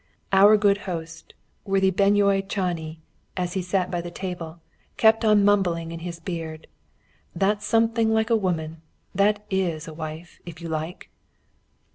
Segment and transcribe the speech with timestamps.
[0.33, 2.97] Our good host, worthy Beno Csányi,
[3.37, 4.59] as he sat by the table,
[4.97, 6.65] kept on mumbling in his beard:
[7.35, 8.81] "That's something like a woman
[9.13, 11.11] that is a wife, if you like!"